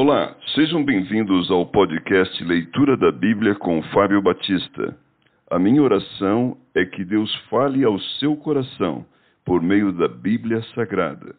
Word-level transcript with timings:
Olá, 0.00 0.36
sejam 0.54 0.84
bem-vindos 0.84 1.50
ao 1.50 1.66
podcast 1.66 2.44
Leitura 2.44 2.96
da 2.96 3.10
Bíblia 3.10 3.56
com 3.56 3.82
Fábio 3.92 4.22
Batista. 4.22 4.96
A 5.50 5.58
minha 5.58 5.82
oração 5.82 6.56
é 6.72 6.84
que 6.84 7.04
Deus 7.04 7.34
fale 7.50 7.82
ao 7.82 7.98
seu 8.20 8.36
coração 8.36 9.04
por 9.44 9.60
meio 9.60 9.90
da 9.92 10.06
Bíblia 10.06 10.62
Sagrada. 10.72 11.34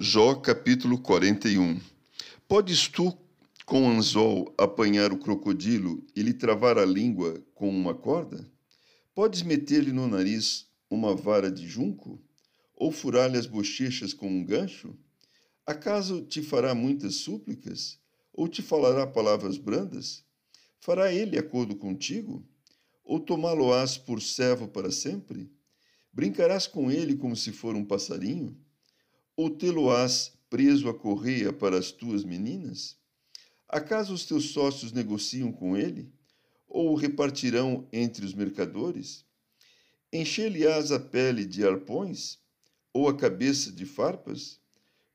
Jó 0.00 0.36
capítulo 0.36 0.98
41 1.02 1.78
Podes 2.48 2.88
tu 2.88 3.27
com 3.68 3.86
anzol 3.86 4.54
apanhar 4.56 5.12
o 5.12 5.18
crocodilo 5.18 6.02
e 6.16 6.22
lhe 6.22 6.32
travar 6.32 6.78
a 6.78 6.86
língua 6.86 7.44
com 7.54 7.68
uma 7.68 7.94
corda? 7.94 8.50
Podes 9.14 9.42
meter-lhe 9.42 9.92
no 9.92 10.08
nariz 10.08 10.66
uma 10.88 11.14
vara 11.14 11.50
de 11.50 11.68
junco? 11.68 12.18
Ou 12.74 12.90
furar-lhe 12.90 13.36
as 13.36 13.44
bochechas 13.44 14.14
com 14.14 14.26
um 14.26 14.42
gancho? 14.42 14.96
Acaso 15.66 16.22
te 16.22 16.40
fará 16.40 16.74
muitas 16.74 17.16
súplicas? 17.16 18.00
Ou 18.32 18.48
te 18.48 18.62
falará 18.62 19.06
palavras 19.06 19.58
brandas? 19.58 20.24
Fará 20.80 21.12
ele 21.12 21.36
acordo 21.36 21.76
contigo? 21.76 22.42
Ou 23.04 23.20
tomá-lo-ás 23.20 23.98
por 23.98 24.22
servo 24.22 24.66
para 24.66 24.90
sempre? 24.90 25.52
Brincarás 26.10 26.66
com 26.66 26.90
ele 26.90 27.16
como 27.16 27.36
se 27.36 27.52
for 27.52 27.76
um 27.76 27.84
passarinho? 27.84 28.56
Ou 29.36 29.50
tê-lo-ás 29.50 30.32
preso 30.48 30.88
à 30.88 30.94
correia 30.94 31.52
para 31.52 31.76
as 31.76 31.92
tuas 31.92 32.24
meninas? 32.24 32.96
Acaso 33.68 34.14
os 34.14 34.24
teus 34.24 34.50
sócios 34.50 34.92
negociam 34.92 35.52
com 35.52 35.76
ele? 35.76 36.10
Ou 36.66 36.92
o 36.92 36.94
repartirão 36.94 37.86
entre 37.92 38.24
os 38.24 38.32
mercadores? 38.32 39.26
Encher-lhe-ás 40.10 40.90
a 40.90 40.98
pele 40.98 41.44
de 41.44 41.66
arpões? 41.66 42.38
Ou 42.94 43.08
a 43.08 43.16
cabeça 43.16 43.70
de 43.70 43.84
farpas? 43.84 44.58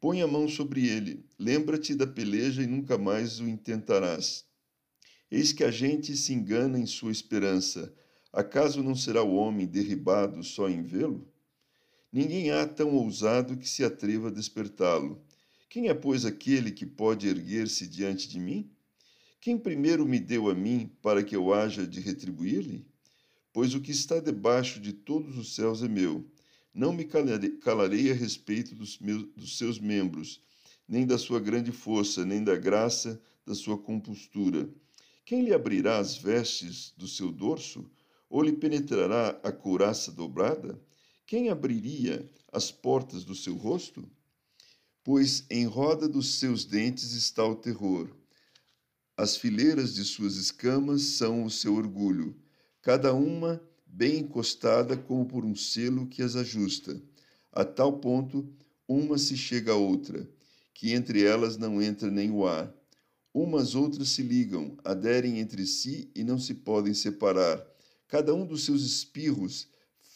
Põe 0.00 0.22
a 0.22 0.26
mão 0.26 0.48
sobre 0.48 0.88
ele, 0.88 1.26
lembra-te 1.38 1.94
da 1.94 2.06
peleja 2.06 2.62
e 2.62 2.66
nunca 2.66 2.96
mais 2.96 3.40
o 3.40 3.48
intentarás. 3.48 4.46
Eis 5.30 5.52
que 5.52 5.64
a 5.64 5.70
gente 5.70 6.16
se 6.16 6.32
engana 6.32 6.78
em 6.78 6.86
sua 6.86 7.12
esperança. 7.12 7.92
Acaso 8.32 8.82
não 8.82 8.94
será 8.94 9.22
o 9.22 9.34
homem 9.34 9.66
derribado 9.66 10.42
só 10.42 10.68
em 10.68 10.82
vê-lo? 10.82 11.28
Ninguém 12.10 12.50
há 12.50 12.66
tão 12.66 12.94
ousado 12.94 13.56
que 13.56 13.68
se 13.68 13.84
atreva 13.84 14.28
a 14.28 14.32
despertá-lo. 14.32 15.22
Quem 15.68 15.88
é, 15.88 15.94
pois, 15.94 16.24
aquele 16.24 16.70
que 16.70 16.86
pode 16.86 17.28
erguer-se 17.28 17.86
diante 17.86 18.26
de 18.26 18.40
mim? 18.40 18.70
Quem 19.38 19.58
primeiro 19.58 20.06
me 20.06 20.18
deu 20.18 20.48
a 20.48 20.54
mim 20.54 20.90
para 21.02 21.22
que 21.22 21.36
eu 21.36 21.52
haja 21.52 21.86
de 21.86 22.00
retribuir-lhe? 22.00 22.86
Pois 23.52 23.74
o 23.74 23.80
que 23.80 23.90
está 23.90 24.18
debaixo 24.18 24.80
de 24.80 24.94
todos 24.94 25.36
os 25.36 25.54
céus 25.54 25.82
é 25.82 25.88
meu. 25.88 26.26
Não 26.72 26.92
me 26.92 27.04
calarei 27.04 28.10
a 28.10 28.14
respeito 28.14 28.74
dos, 28.74 28.98
meus, 28.98 29.24
dos 29.36 29.58
seus 29.58 29.78
membros, 29.78 30.40
nem 30.88 31.06
da 31.06 31.18
sua 31.18 31.38
grande 31.38 31.70
força, 31.70 32.24
nem 32.24 32.42
da 32.42 32.56
graça 32.56 33.20
da 33.44 33.54
sua 33.54 33.76
compostura. 33.76 34.70
Quem 35.24 35.42
lhe 35.42 35.52
abrirá 35.52 35.98
as 35.98 36.16
vestes 36.16 36.94
do 36.96 37.06
seu 37.06 37.30
dorso? 37.30 37.90
Ou 38.30 38.42
lhe 38.42 38.52
penetrará 38.52 39.38
a 39.42 39.52
couraça 39.52 40.10
dobrada? 40.10 40.80
Quem 41.26 41.50
abriria 41.50 42.26
as 42.50 42.70
portas 42.70 43.22
do 43.22 43.34
seu 43.34 43.54
rosto? 43.54 44.08
Pois 45.04 45.44
em 45.50 45.66
roda 45.66 46.08
dos 46.08 46.34
seus 46.34 46.64
dentes 46.64 47.12
está 47.12 47.44
o 47.44 47.56
terror. 47.56 48.10
As 49.16 49.36
fileiras 49.36 49.94
de 49.94 50.04
suas 50.04 50.36
escamas 50.36 51.02
são 51.02 51.44
o 51.44 51.50
seu 51.50 51.74
orgulho, 51.74 52.36
cada 52.82 53.12
uma 53.12 53.60
bem 53.84 54.18
encostada 54.20 54.96
como 54.96 55.26
por 55.26 55.44
um 55.44 55.56
selo 55.56 56.06
que 56.06 56.22
as 56.22 56.36
ajusta. 56.36 57.02
A 57.50 57.64
tal 57.64 57.98
ponto, 57.98 58.48
uma 58.86 59.18
se 59.18 59.36
chega 59.36 59.72
à 59.72 59.74
outra, 59.74 60.28
que 60.72 60.92
entre 60.92 61.24
elas 61.24 61.56
não 61.56 61.82
entra 61.82 62.10
nem 62.10 62.30
o 62.30 62.46
ar. 62.46 62.72
Umas 63.34 63.74
outras 63.74 64.10
se 64.10 64.22
ligam, 64.22 64.76
aderem 64.84 65.38
entre 65.38 65.66
si 65.66 66.10
e 66.14 66.22
não 66.22 66.38
se 66.38 66.54
podem 66.54 66.94
separar. 66.94 67.64
Cada 68.06 68.34
um 68.34 68.46
dos 68.46 68.64
seus 68.64 68.82
espirros 68.82 69.68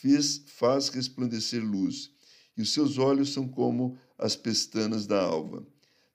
fez, 0.00 0.42
faz 0.46 0.88
resplandecer 0.88 1.64
luz, 1.64 2.10
e 2.56 2.62
os 2.62 2.72
seus 2.72 2.98
olhos 2.98 3.32
são 3.32 3.48
como 3.48 3.98
as 4.20 4.36
pestanas 4.36 5.06
da 5.06 5.20
alva. 5.20 5.66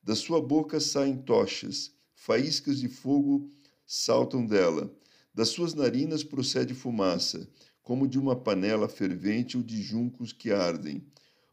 Da 0.03 0.15
sua 0.15 0.39
boca 0.39 0.79
saem 0.79 1.17
tochas, 1.17 1.91
faíscas 2.13 2.79
de 2.79 2.87
fogo 2.87 3.49
saltam 3.85 4.45
dela. 4.45 4.95
Das 5.33 5.49
suas 5.49 5.73
narinas 5.73 6.23
procede 6.23 6.75
fumaça, 6.75 7.49
como 7.81 8.07
de 8.07 8.19
uma 8.19 8.35
panela 8.35 8.87
fervente 8.87 9.57
ou 9.57 9.63
de 9.63 9.81
juncos 9.81 10.31
que 10.31 10.51
ardem. 10.51 11.03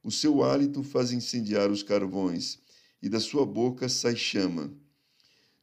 O 0.04 0.10
seu 0.10 0.42
hálito 0.42 0.82
faz 0.82 1.10
incendiar 1.10 1.70
os 1.70 1.82
carvões, 1.82 2.58
e 3.00 3.08
da 3.08 3.18
sua 3.18 3.46
boca 3.46 3.88
sai 3.88 4.14
chama. 4.14 4.72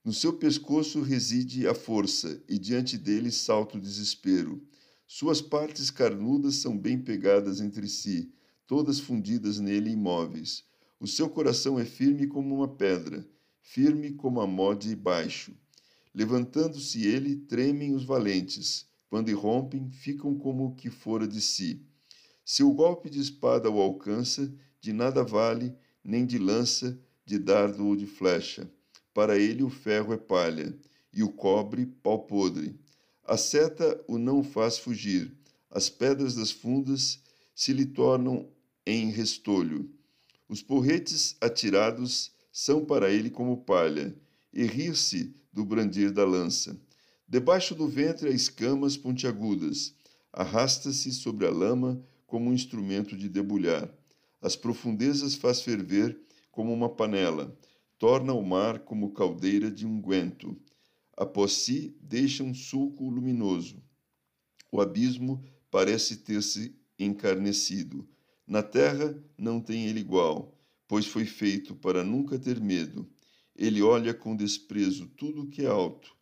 No 0.04 0.12
seu 0.12 0.34
pescoço 0.34 1.02
reside 1.02 1.68
a 1.68 1.76
força, 1.76 2.42
e 2.50 2.58
diante 2.58 2.98
dele 2.98 3.32
salta 3.32 3.78
o 3.78 3.82
desespero. 3.82 4.60
Suas 5.06 5.40
partes 5.40 5.92
carnudas 5.92 6.56
são 6.56 6.76
bem 6.78 7.00
pegadas 7.00 7.62
entre 7.62 7.88
si, 7.88 8.34
todas 8.66 9.00
fundidas 9.00 9.60
nele 9.60 9.92
imóveis. 9.92 10.64
O 11.02 11.08
seu 11.08 11.30
coração 11.30 11.80
é 11.80 11.86
firme 11.86 12.28
como 12.28 12.54
uma 12.54 12.68
pedra, 12.68 13.26
firme 13.62 14.12
como 14.12 14.42
a 14.42 14.48
mode 14.48 14.94
baixo. 14.98 15.56
Levantando-se 16.14 17.08
ele, 17.08 17.38
tremem 17.38 17.96
os 17.96 18.04
valentes. 18.04 18.86
Quando 19.10 19.30
irrompem, 19.30 19.90
ficam 19.90 20.36
como 20.36 20.76
que 20.76 20.90
fora 20.90 21.26
de 21.26 21.40
si. 21.40 21.82
Se 22.44 22.64
o 22.64 22.74
golpe 22.74 23.10
de 23.10 23.20
espada 23.20 23.70
o 23.70 23.80
alcança, 23.80 24.54
de 24.82 24.92
nada 24.92 25.24
vale, 25.24 25.74
nem 26.04 26.26
de 26.26 26.38
lança, 26.38 27.00
de 27.26 27.40
dardo 27.40 27.86
ou 27.86 27.96
de 27.96 28.06
flecha. 28.06 28.70
Para 29.14 29.38
ele 29.38 29.64
o 29.64 29.70
ferro 29.70 30.12
é 30.12 30.18
palha, 30.18 30.78
e 31.14 31.24
o 31.24 31.30
cobre 31.30 31.86
pau 31.86 32.20
podre. 32.26 32.78
A 33.24 33.38
seta 33.38 34.04
o 34.06 34.18
não 34.18 34.44
faz 34.44 34.78
fugir, 34.78 35.34
as 35.70 35.90
pedras 35.90 36.36
das 36.36 36.52
fundas 36.52 37.24
se 37.56 37.72
lhe 37.72 37.86
tornam 37.86 38.50
em 38.86 39.10
restolho. 39.12 39.90
Os 40.50 40.64
porretes 40.64 41.38
atirados 41.40 42.32
são 42.52 42.84
para 42.84 43.12
ele 43.12 43.30
como 43.30 43.64
palha, 43.64 44.18
e 44.52 44.64
rir-se 44.64 45.36
do 45.54 45.64
brandir 45.64 46.12
da 46.12 46.26
lança. 46.26 46.76
Debaixo 47.28 47.76
do 47.76 47.88
ventre 47.88 48.30
há 48.30 48.32
escamas 48.32 48.98
pontiagudas, 48.98 49.94
arrasta-se 50.34 51.14
sobre 51.14 51.46
a 51.46 51.52
lama 51.52 52.04
como 52.26 52.50
um 52.50 52.54
instrumento 52.54 53.16
de 53.16 53.30
debulhar. 53.30 53.94
As 54.42 54.56
profundezas 54.56 55.36
faz 55.36 55.62
ferver 55.62 56.20
como 56.52 56.74
uma 56.74 56.90
panela, 56.90 57.56
torna 58.00 58.34
o 58.34 58.44
mar 58.44 58.80
como 58.80 59.14
caldeira 59.14 59.70
de 59.70 59.86
unguento. 59.86 60.60
Após 61.16 61.52
si 61.52 61.96
deixa 62.02 62.44
um 62.44 62.56
sulco 62.56 63.08
luminoso. 63.08 63.84
O 64.72 64.82
abismo 64.82 65.44
parece 65.70 66.18
ter 66.18 66.42
se 66.42 66.76
encarnecido 66.98 68.10
na 68.50 68.64
terra 68.64 69.16
não 69.38 69.62
tem 69.62 69.86
ele 69.86 70.00
igual, 70.00 70.60
pois 70.88 71.06
foi 71.06 71.24
feito 71.24 71.76
para 71.76 72.04
nunca 72.04 72.40
ter 72.40 72.60
medo. 72.60 73.08
Ele 73.56 73.80
olha 73.84 74.12
com 74.12 74.36
desprezo 74.36 75.06
tudo 75.10 75.44
o 75.44 75.48
que 75.48 75.62
é 75.62 75.68
alto. 75.68 76.16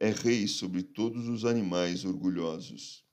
É 0.00 0.10
rei 0.10 0.48
sobre 0.48 0.82
todos 0.82 1.28
os 1.28 1.44
animais 1.44 2.04
orgulhosos. 2.04 3.04